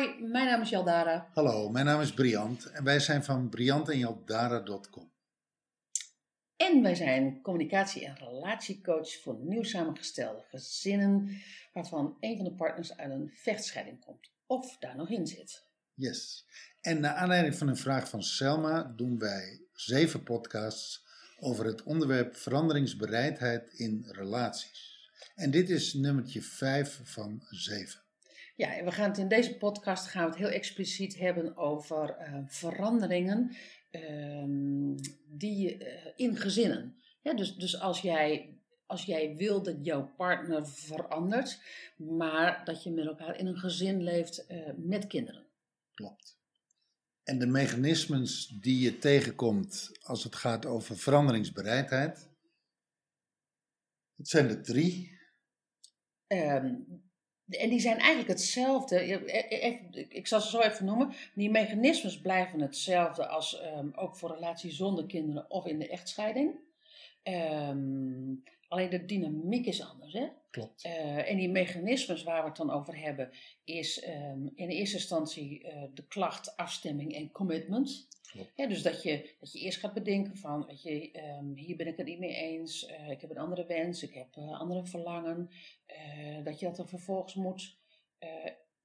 [0.00, 1.30] Hoi, mijn naam is Jaldara.
[1.32, 5.12] Hallo, mijn naam is Briant en wij zijn van briantenjaldara.com.
[6.56, 11.42] En wij zijn communicatie- en relatiecoach voor nieuw samengestelde gezinnen,
[11.72, 15.64] waarvan een van de partners uit een vechtscheiding komt of daar nog in zit.
[15.94, 16.46] Yes.
[16.80, 21.04] En naar aanleiding van een vraag van Selma doen wij zeven podcasts
[21.38, 25.10] over het onderwerp veranderingsbereidheid in relaties.
[25.34, 28.08] En dit is nummertje 5 van 7.
[28.60, 32.10] Ja, en we gaan het in deze podcast gaan we het heel expliciet hebben over
[32.10, 33.56] eh, veranderingen
[33.90, 34.94] ehm,
[35.26, 36.96] die eh, in gezinnen.
[37.22, 41.62] Ja, dus, dus als jij als jij wil dat jouw partner verandert,
[41.96, 45.46] maar dat je met elkaar in een gezin leeft eh, met kinderen.
[45.94, 46.38] Klopt.
[47.22, 52.28] En de mechanismes die je tegenkomt als het gaat over veranderingsbereidheid,
[54.16, 55.18] het zijn er drie.
[56.26, 56.74] Ehm,
[57.50, 59.04] en die zijn eigenlijk hetzelfde.
[60.08, 61.12] Ik zal ze zo even noemen.
[61.34, 66.54] Die mechanismes blijven hetzelfde als ehm, ook voor relaties zonder kinderen of in de echtscheiding.
[67.22, 68.34] Ehm,
[68.70, 70.12] alleen de dynamiek is anders.
[70.12, 70.28] Hè?
[70.50, 70.84] Klopt.
[70.84, 73.30] Uh, en die mechanismes waar we het dan over hebben,
[73.64, 78.08] is um, in eerste instantie uh, de klacht, afstemming en commitment.
[78.54, 81.86] Ja, dus dat je, dat je eerst gaat bedenken van, weet je, um, hier ben
[81.86, 85.50] ik het niet mee eens, uh, ik heb een andere wens, ik heb andere verlangen.
[86.44, 87.76] dat je dat er vervolgens moet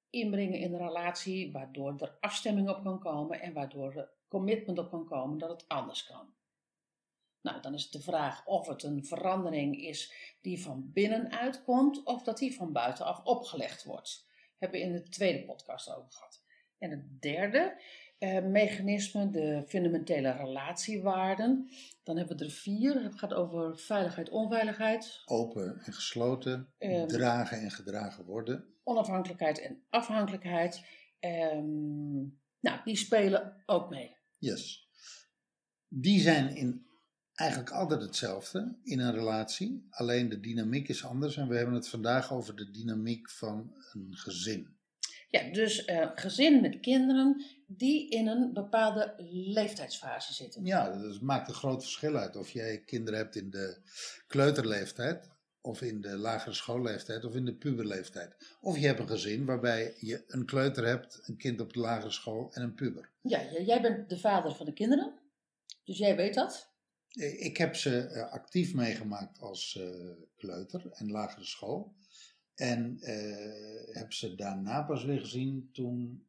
[0.09, 4.89] inbrengen in de relatie, waardoor er afstemming op kan komen en waardoor er commitment op
[4.89, 6.33] kan komen dat het anders kan.
[7.45, 12.03] Nou, dan is het de vraag of het een verandering is die van binnenuit komt
[12.03, 14.27] of dat die van buitenaf opgelegd wordt.
[14.57, 16.43] Hebben we in de tweede podcast over gehad.
[16.77, 17.81] En het derde
[18.17, 21.69] eh, mechanisme, de fundamentele relatiewaarden.
[22.03, 23.03] Dan hebben we er vier.
[23.03, 25.21] Het gaat over veiligheid, onveiligheid.
[25.25, 26.73] Open en gesloten.
[26.79, 28.65] Um, dragen en gedragen worden.
[28.83, 30.85] Onafhankelijkheid en afhankelijkheid.
[31.19, 34.15] Um, nou, die spelen ook mee.
[34.37, 34.89] Yes.
[35.87, 36.85] Die zijn in
[37.35, 41.89] eigenlijk altijd hetzelfde in een relatie, alleen de dynamiek is anders en we hebben het
[41.89, 44.73] vandaag over de dynamiek van een gezin.
[45.29, 50.65] Ja, dus uh, gezin met kinderen die in een bepaalde leeftijdsfase zitten.
[50.65, 53.77] Ja, dat maakt een groot verschil uit of jij kinderen hebt in de
[54.27, 58.57] kleuterleeftijd of in de lagere schoolleeftijd of in de puberleeftijd.
[58.61, 62.11] Of je hebt een gezin waarbij je een kleuter hebt, een kind op de lagere
[62.11, 63.09] school en een puber.
[63.21, 65.13] Ja, jij bent de vader van de kinderen,
[65.83, 66.74] dus jij weet dat.
[67.15, 71.95] Ik heb ze eh, actief meegemaakt als uh, kleuter en lagere school.
[72.55, 72.97] En
[73.91, 76.25] heb ze daarna pas weer gezien toen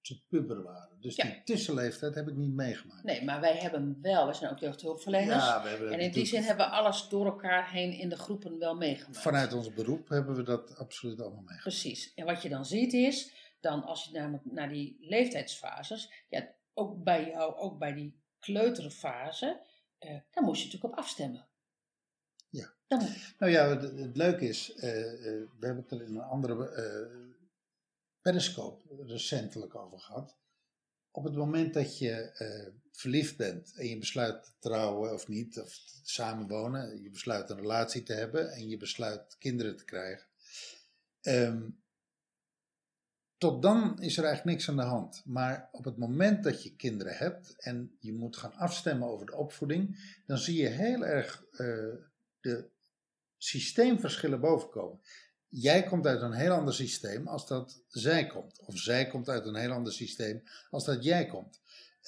[0.00, 1.00] ze puber waren.
[1.00, 1.24] Dus ja.
[1.24, 3.04] die tussenleeftijd heb ik niet meegemaakt.
[3.04, 5.44] Nee, maar wij hebben wel, wij zijn ook jeugdhulpverleners.
[5.44, 8.16] Ja, we hebben en in die zin hebben we alles door elkaar heen in de
[8.16, 9.22] groepen wel meegemaakt.
[9.22, 11.62] Vanuit ons beroep hebben we dat absoluut allemaal meegemaakt.
[11.62, 12.14] Precies.
[12.14, 17.02] En wat je dan ziet is, dan als je namelijk naar die leeftijdsfases, ja, ook
[17.02, 19.60] bij jou, ook bij die kleuterfase
[20.00, 21.48] uh, daar moest je natuurlijk op afstemmen.
[22.48, 22.74] Ja.
[22.86, 23.08] Dan...
[23.38, 25.22] Nou ja, het, het leuke is, uh, uh,
[25.58, 27.28] we hebben het er in een andere
[28.20, 30.38] periscope recentelijk over gehad.
[31.10, 35.80] Op het moment dat je verliefd bent en je besluit te trouwen of niet, of
[36.02, 40.26] samenwonen, je besluit een relatie te hebben en je besluit kinderen te krijgen.
[41.22, 41.82] Um,
[43.40, 45.22] tot dan is er eigenlijk niks aan de hand.
[45.24, 49.36] Maar op het moment dat je kinderen hebt en je moet gaan afstemmen over de
[49.36, 51.58] opvoeding, dan zie je heel erg uh,
[52.40, 52.68] de
[53.36, 55.00] systeemverschillen bovenkomen.
[55.48, 58.60] Jij komt uit een heel ander systeem als dat zij komt.
[58.66, 61.60] Of zij komt uit een heel ander systeem als dat jij komt.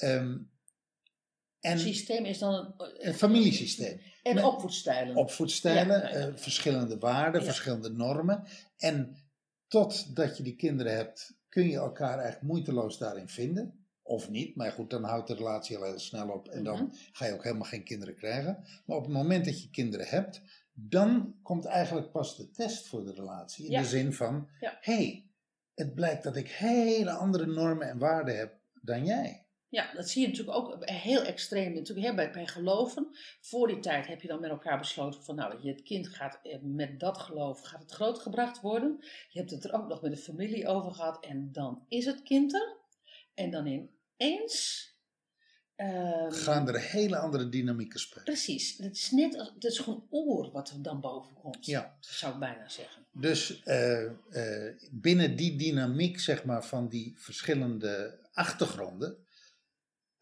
[0.03, 0.51] Um,
[1.61, 4.01] en systeem is dan een, een familiesysteem.
[4.23, 5.17] En opvoedstijlen.
[5.17, 6.29] Opvoedstijlen, ja, ja, ja.
[6.29, 8.45] Uh, verschillende waarden, verschillende normen.
[8.77, 9.17] En
[9.73, 13.87] totdat je die kinderen hebt, kun je elkaar eigenlijk moeiteloos daarin vinden.
[14.03, 16.99] Of niet, maar goed, dan houdt de relatie al heel snel op en dan mm-hmm.
[17.13, 18.65] ga je ook helemaal geen kinderen krijgen.
[18.87, 20.43] Maar op het moment dat je kinderen hebt,
[20.73, 23.65] dan komt eigenlijk pas de test voor de relatie.
[23.65, 23.81] In ja.
[23.81, 24.79] de zin van, ja.
[24.81, 25.31] hey,
[25.75, 29.47] het blijkt dat ik hele andere normen en waarden heb dan jij.
[29.73, 33.09] Ja, dat zie je natuurlijk ook heel extreem natuurlijk, hè, bij, bij geloven.
[33.41, 36.59] Voor die tijd heb je dan met elkaar besloten van nou, het kind gaat eh,
[36.61, 38.97] met dat geloof gaat het grootgebracht worden.
[39.29, 42.23] Je hebt het er ook nog met de familie over gehad en dan is het
[42.23, 42.77] kind er.
[43.35, 44.91] En dan ineens...
[45.77, 48.25] Um, gaan er hele andere dynamieken spelen.
[48.25, 51.97] Precies, het is net als, het is gewoon oor wat er dan boven komt, ja.
[52.01, 53.07] zou ik bijna zeggen.
[53.13, 59.17] Dus uh, uh, binnen die dynamiek zeg maar van die verschillende achtergronden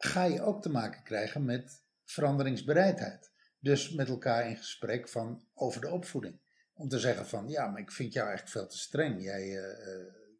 [0.02, 3.30] ga je ook te maken krijgen met veranderingsbereidheid.
[3.58, 6.40] Dus met elkaar in gesprek van over de opvoeding.
[6.74, 9.22] Om te zeggen van ja, maar ik vind jou eigenlijk veel te streng.
[9.22, 9.64] Jij, uh,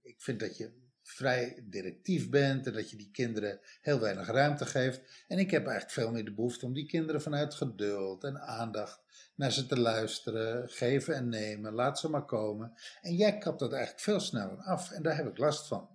[0.03, 0.73] ik vind dat je
[1.03, 5.25] vrij directief bent en dat je die kinderen heel weinig ruimte geeft.
[5.29, 9.01] En ik heb eigenlijk veel meer de behoefte om die kinderen vanuit geduld en aandacht
[9.35, 12.73] naar ze te luisteren, geven en nemen, laat ze maar komen.
[13.01, 15.89] En jij kapt dat eigenlijk veel sneller af en daar heb ik last van.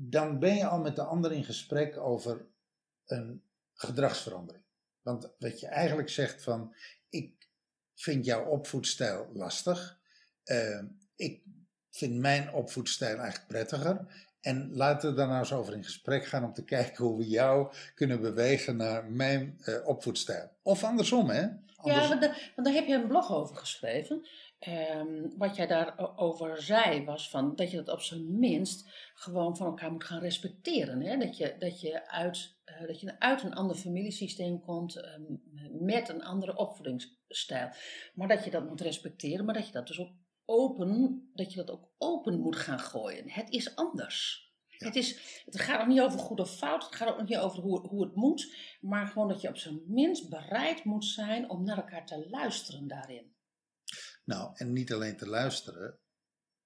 [0.00, 2.46] Dan ben je al met de ander in gesprek over
[3.06, 3.42] een
[3.74, 4.64] gedragsverandering.
[5.02, 6.74] Want wat je eigenlijk zegt van,
[7.08, 7.48] ik
[7.94, 9.98] vind jouw opvoedstijl lastig.
[10.44, 10.82] Uh,
[11.16, 11.42] ik
[11.90, 14.26] vind mijn opvoedstijl eigenlijk prettiger.
[14.40, 17.28] En laten we daar nou eens over in gesprek gaan om te kijken hoe we
[17.28, 20.50] jou kunnen bewegen naar mijn uh, opvoedstijl.
[20.62, 21.46] Of andersom, hè?
[21.82, 22.20] Ja, want,
[22.54, 24.26] want, daar heb je een blog over geschreven.
[24.66, 29.66] Um, wat jij daarover zei was van dat je dat op zijn minst gewoon van
[29.66, 31.00] elkaar moet gaan respecteren.
[31.00, 31.16] Hè?
[31.16, 35.42] Dat, je, dat, je uit, uh, dat je uit een ander familiesysteem komt um,
[35.80, 37.68] met een andere opvoedingsstijl.
[38.14, 40.12] Maar dat je dat moet respecteren, maar dat je dat dus ook
[40.44, 43.30] open, dat je dat ook open moet gaan gooien.
[43.30, 44.46] Het is anders.
[44.68, 47.62] Het, is, het gaat ook niet over goed of fout, het gaat ook niet over
[47.62, 51.64] hoe, hoe het moet, maar gewoon dat je op zijn minst bereid moet zijn om
[51.64, 53.36] naar elkaar te luisteren daarin.
[54.28, 55.98] Nou, en niet alleen te luisteren,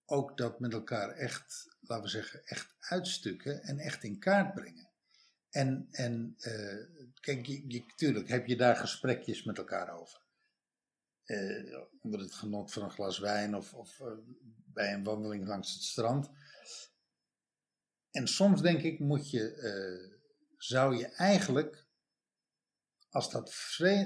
[0.05, 4.91] ook dat met elkaar echt, laten we zeggen, echt uitstukken en echt in kaart brengen.
[5.50, 10.20] En, en uh, kijk, je, tuurlijk heb je daar gesprekjes met elkaar over.
[11.26, 14.12] Uh, onder het genot van een glas wijn of, of uh,
[14.67, 16.31] bij een wandeling langs het strand.
[18.11, 20.19] En soms denk ik, moet je,
[20.56, 21.87] zou je eigenlijk,
[23.11, 23.55] als dat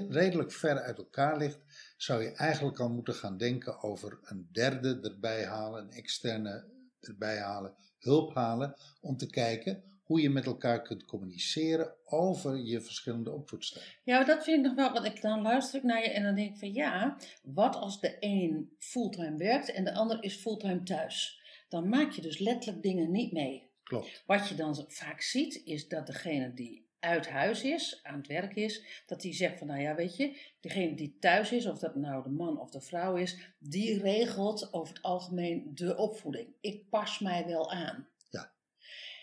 [0.09, 1.59] redelijk ver uit elkaar ligt,
[1.97, 6.65] zou je eigenlijk al moeten gaan denken over een derde erbij halen, een externe
[6.99, 12.81] erbij halen, hulp halen, om te kijken hoe je met elkaar kunt communiceren over je
[12.81, 13.91] verschillende opvoedstijlen.
[14.03, 16.35] Ja, dat vind ik nog wel, want ik dan luister ik naar je en dan
[16.35, 20.83] denk ik van ja, wat als de een fulltime werkt en de ander is fulltime
[20.83, 21.41] thuis?
[21.69, 23.69] Dan maak je dus letterlijk dingen niet mee.
[23.83, 24.23] Klopt.
[24.25, 28.55] Wat je dan vaak ziet, is dat degene die uit huis is, aan het werk
[28.55, 31.95] is, dat die zegt van nou ja, weet je, degene die thuis is, of dat
[31.95, 36.55] nou de man of de vrouw is, die regelt over het algemeen de opvoeding.
[36.61, 38.07] Ik pas mij wel aan.
[38.29, 38.53] Ja.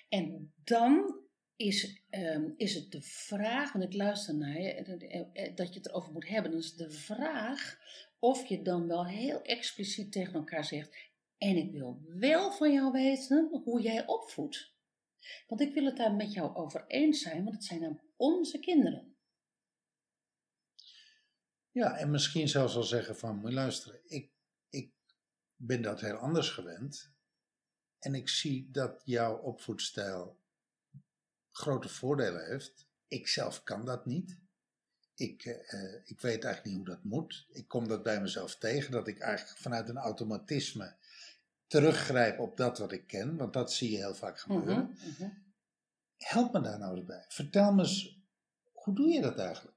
[0.08, 1.22] En dan
[1.56, 5.78] is, um, is het de vraag, want ik luister naar je, eh, eh, dat je
[5.78, 6.50] het erover moet hebben.
[6.50, 7.78] Dan is de vraag
[8.18, 10.96] of je dan wel heel expliciet tegen elkaar zegt:
[11.38, 14.73] en ik wil wel van jou weten hoe jij opvoedt.
[15.46, 18.58] Want ik wil het daar met jou over eens zijn, want het zijn dan onze
[18.58, 19.16] kinderen.
[21.70, 24.32] Ja, en misschien zelfs wel zeggen van, moet je luisteren, ik,
[24.68, 24.92] ik
[25.56, 27.12] ben dat heel anders gewend.
[27.98, 30.42] En ik zie dat jouw opvoedstijl
[31.50, 32.88] grote voordelen heeft.
[33.08, 34.38] Ik zelf kan dat niet.
[35.14, 37.46] Ik, uh, ik weet eigenlijk niet hoe dat moet.
[37.48, 40.96] Ik kom dat bij mezelf tegen, dat ik eigenlijk vanuit een automatisme
[41.74, 44.96] teruggrijp op dat wat ik ken, want dat zie je heel vaak gebeuren.
[44.96, 45.30] Mhm, mhm.
[46.16, 47.24] Help me daar nou eens bij.
[47.28, 48.18] Vertel me eens,
[48.72, 49.76] hoe doe je dat eigenlijk?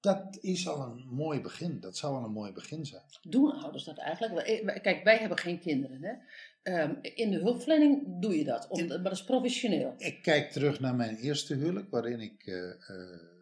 [0.00, 1.80] Dat is al een mooi begin.
[1.80, 3.02] Dat zou al een mooi begin zijn.
[3.22, 4.46] Doen ouders dat eigenlijk?
[4.46, 6.02] Eh, kijk, wij hebben geen kinderen.
[6.02, 6.82] Hè?
[6.82, 9.94] Um, in de hulpverlening doe je dat, maar dat is professioneel.
[9.98, 12.46] Ik kijk terug naar mijn eerste huwelijk, waarin ik.
[12.46, 13.32] Uh, uh,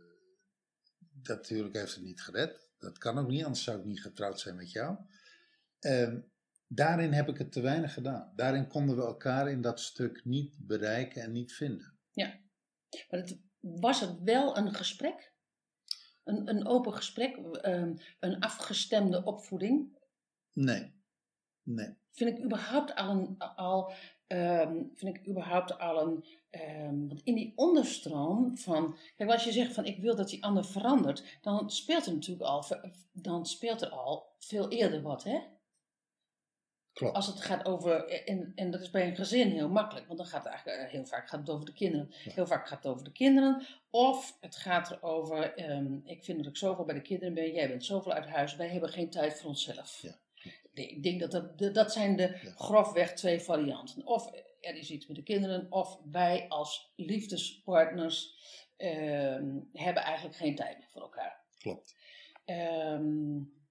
[1.23, 2.71] dat huwelijk heeft het niet gered.
[2.78, 4.97] Dat kan ook niet, anders zou ik niet getrouwd zijn met jou.
[5.80, 6.32] Um,
[6.75, 8.33] daarin heb ik het te weinig gedaan.
[8.37, 11.99] Daarin konden we elkaar in dat stuk niet bereiken en niet vinden.
[12.11, 12.41] Ja,
[13.11, 15.33] maar het, was het wel een gesprek?
[16.25, 17.37] Een, een open gesprek?
[17.62, 19.99] Um, een afgestemde opvoeding?
[20.52, 20.93] Nee.
[21.62, 21.97] Nee.
[22.11, 23.38] Vind ik überhaupt al een.
[23.38, 23.93] Al,
[24.29, 26.25] um, vind ik überhaupt al een.
[26.50, 28.97] Um, want in die onderstroom van.
[29.17, 32.49] Kijk, als je zegt van ik wil dat die ander verandert, dan speelt er natuurlijk
[32.49, 32.64] al.
[33.12, 35.41] Dan speelt er al veel eerder wat, hè?
[36.92, 37.14] Klopt.
[37.14, 40.28] Als het gaat over, en, en dat is bij een gezin heel makkelijk, want dan
[40.28, 42.08] gaat het eigenlijk eh, heel vaak gaat het over de kinderen.
[42.11, 43.66] Heel vaak gaat het over de kinderen.
[43.90, 47.68] Of het gaat erover, um, ik vind dat ik zoveel bij de kinderen ben, jij
[47.68, 49.99] bent zoveel uit huis, wij hebben geen tijd voor onszelf.
[50.02, 50.20] Ja.
[50.75, 52.50] Ik denk dat dat, dat zijn de ja.
[52.56, 54.06] grofweg twee varianten.
[54.06, 58.37] Of er is iets met de kinderen, of wij als liefdespartners
[58.78, 61.40] um, hebben eigenlijk geen tijd meer voor elkaar.
[61.58, 61.96] Klopt.
[62.46, 63.62] Um,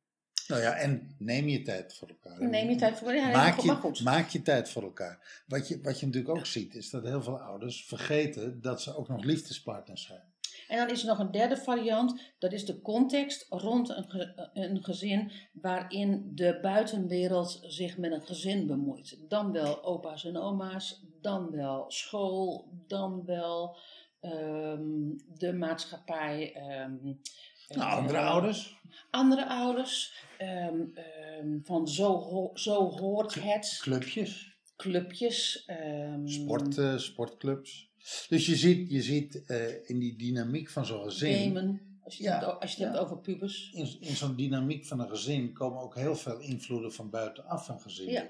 [0.51, 2.49] nou ja, en neem je tijd voor elkaar.
[2.49, 3.31] Neem je tijd voor elkaar.
[3.31, 5.43] Ja, maak, je, maak je tijd voor elkaar.
[5.47, 8.95] Wat je, wat je natuurlijk ook ziet, is dat heel veel ouders vergeten dat ze
[8.95, 10.29] ook nog liefdespartners zijn.
[10.67, 14.83] En dan is er nog een derde variant, dat is de context rond een, een
[14.83, 19.17] gezin waarin de buitenwereld zich met een gezin bemoeit.
[19.27, 23.77] Dan wel opa's en oma's, dan wel school, dan wel
[24.21, 26.55] um, de maatschappij.
[26.85, 27.19] Um,
[27.67, 28.79] nou, andere uh, ouders?
[29.09, 30.13] Andere ouders.
[30.41, 30.93] Um,
[31.39, 33.77] um, van zo, ho zo hoort het.
[33.81, 34.57] Clubjes.
[34.75, 35.69] clubjes.
[36.13, 37.91] Um, Sport, uh, sportclubs.
[38.29, 41.43] Dus je ziet, je ziet uh, in die dynamiek van zo'n gezin.
[41.43, 43.71] Gamen, als je, ja, het, hebt, als je het hebt over pubers.
[43.73, 47.81] In, in zo'n dynamiek van een gezin komen ook heel veel invloeden van buitenaf van
[47.81, 48.09] gezin.
[48.09, 48.29] Ja,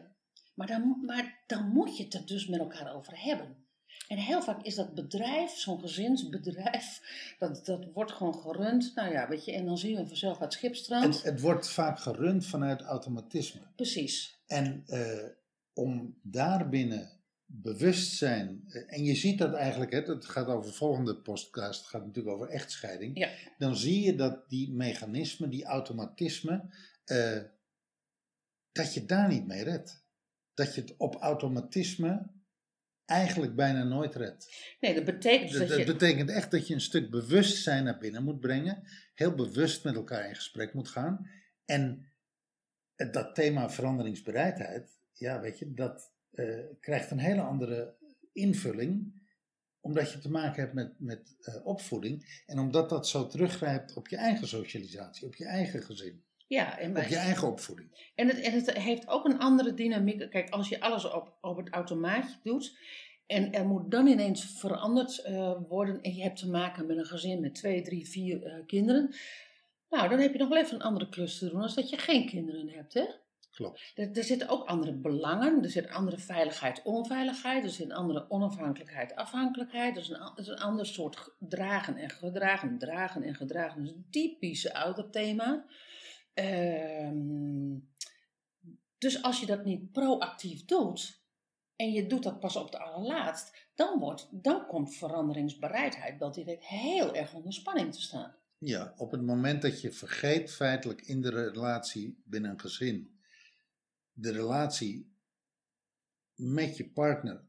[0.54, 3.61] maar dan, maar dan moet je het er dus met elkaar over hebben.
[4.08, 7.02] En heel vaak is dat bedrijf, zo'n gezinsbedrijf,
[7.40, 8.92] dat, dat wordt gewoon gerund.
[8.96, 11.16] Nou ja, weet je, en dan zien we vanzelf het schipstrand.
[11.16, 13.62] Het, het wordt vaak gerund vanuit automatisme.
[13.76, 14.40] Precies.
[14.48, 15.28] En uh,
[15.74, 17.10] om daarbinnen
[17.46, 21.90] bewustzijn, uh, en je ziet dat eigenlijk, hè, het gaat over de volgende podcast, het
[21.90, 23.18] gaat natuurlijk over echtscheiding.
[23.18, 23.30] Ja.
[23.58, 26.64] Dan zie je dat die mechanismen, die automatisme,
[27.06, 27.42] uh,
[28.72, 30.04] dat je daar niet mee redt.
[30.54, 32.30] Dat je het op automatisme
[33.12, 34.76] eigenlijk bijna nooit redt.
[34.80, 37.98] Nee, dat betekent dus dat, dat, dat betekent echt dat je een stuk bewustzijn naar
[37.98, 38.84] binnen moet brengen.
[39.16, 41.30] Heel bewust met elkaar in gesprek moet gaan.
[41.66, 42.12] En
[43.12, 47.96] dat thema veranderingsbereidheid, ja, weet je, dat uh, krijgt een hele andere
[48.34, 49.20] invulling.
[49.80, 52.44] Omdat je te maken hebt met, met uh, opvoeding.
[52.46, 56.24] En omdat dat zo teruggrijpt op je eigen socialisatie, op je eigen gezin.
[56.52, 58.12] Ja, en op je eigen opvoeding.
[58.16, 60.30] En het, en het heeft ook een andere dynamiek.
[60.30, 62.78] Kijk, als je alles op, op het automaatje doet.
[63.26, 66.02] En er moet dan ineens veranderd uh, worden.
[66.02, 69.16] En je hebt te maken met een gezin met twee, drie, vier uh, kinderen.
[69.90, 71.98] Nou, dan heb je nog wel even een andere klus te doen als dat je
[71.98, 73.06] geen kinderen hebt, hè?
[73.52, 73.92] Klopt.
[73.96, 75.64] Er, er zitten ook andere belangen.
[75.64, 77.64] Er zit andere veiligheid, onveiligheid.
[77.64, 79.96] Er zit andere onafhankelijkheid, afhankelijkheid.
[79.96, 82.78] Er is een, er is een ander soort dragen en gedragen.
[82.78, 83.78] Dragen en gedragen.
[83.78, 85.66] Dat is een typische ouderthema.
[86.34, 87.90] Um,
[88.98, 91.22] dus als je dat niet proactief doet
[91.76, 96.66] en je doet dat pas op de allerlaatst, dan, wordt, dan komt veranderingsbereidheid wel direct
[96.66, 98.36] heel erg onder spanning te staan.
[98.58, 103.20] Ja, op het moment dat je vergeet feitelijk in de relatie binnen een gezin,
[104.14, 105.16] de relatie
[106.36, 107.44] met je partner.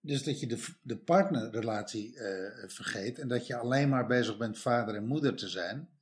[0.00, 4.58] Dus dat je de, de partnerrelatie uh, vergeet en dat je alleen maar bezig bent
[4.58, 5.95] vader en moeder te zijn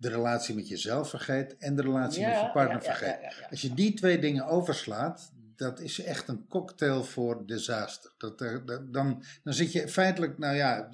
[0.00, 3.46] de relatie met jezelf vergeet en de relatie met je partner ja, vergeet.
[3.50, 8.12] Als je die twee dingen overslaat, dat is echt een cocktail voor disaster.
[8.18, 10.88] Dat, dat, dan, dan zit je feitelijk, nou ja,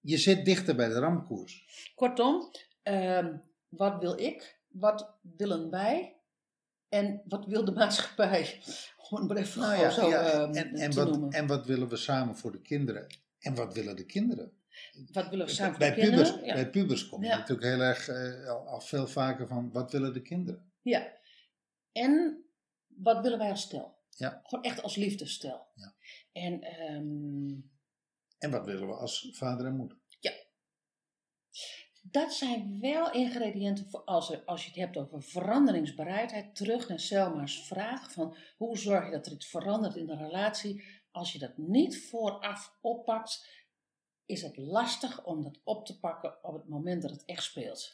[0.00, 1.64] je zit dichter bij de ramkoers.
[1.94, 2.50] Kortom,
[2.84, 3.26] uh,
[3.68, 4.58] wat wil ik?
[4.68, 6.16] Wat willen wij?
[6.88, 8.60] En wat wil de maatschappij?
[9.10, 10.08] Om het even nou ja, zo.
[10.08, 11.30] Uh, en, wat, noemen.
[11.30, 13.06] en wat willen we samen voor de kinderen?
[13.38, 14.52] En wat willen de kinderen?
[15.12, 16.44] Wat willen we samen bij pubers, kinderen?
[16.44, 16.54] Ja.
[16.54, 17.36] Bij pubers kom je Ja.
[17.38, 20.72] natuurlijk heel erg eh, al, al veel vaker van wat willen de kinderen?
[20.82, 21.12] Ja.
[21.92, 22.44] En
[22.86, 23.98] wat willen wij als stel?
[24.10, 24.40] Ja.
[24.44, 25.66] Gewoon echt als liefdesstel.
[25.74, 25.94] Ja.
[26.32, 27.60] En ehm,
[28.38, 30.02] En wat willen we als vader en moeder?
[32.10, 36.56] dat zijn wel ingrediënten voor als, er, als je het hebt over veranderingsbereidheid.
[36.56, 40.84] Terug naar Selma's vraag van hoe zorg je dat er iets verandert in de relatie.
[41.10, 43.48] Als je dat niet vooraf oppakt,
[44.26, 47.92] is het lastig om dat op te pakken op het moment dat het echt speelt.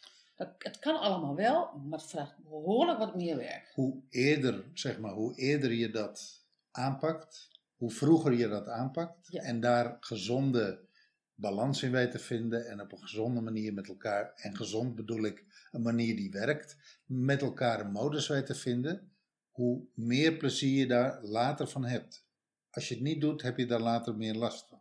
[0.58, 3.72] Het kan allemaal wel, maar het vraagt behoorlijk wat meer werk.
[3.74, 9.42] Hoe eerder, zeg maar, hoe eerder je dat aanpakt, hoe vroeger je dat aanpakt Ja.
[9.42, 10.88] en daar gezonde
[11.34, 15.24] balans in weet te vinden en op een gezonde manier met elkaar, en gezond bedoel
[15.24, 19.12] ik een manier die werkt, met elkaar een modus weet te vinden,
[19.50, 22.24] hoe meer plezier je daar later van hebt.
[22.70, 24.80] Als je het niet doet, heb je daar later meer last van.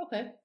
[0.00, 0.40] Oké.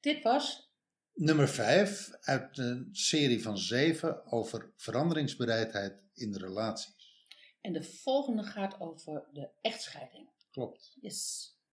[0.00, 0.72] Dit was
[1.14, 7.12] Nummer 5 uit een serie van 7 over veranderingsbereidheid in de relaties.
[7.60, 10.30] en de volgende gaat over de echtscheiding.
[10.50, 10.96] Klopt.
[11.00, 11.53] Yes.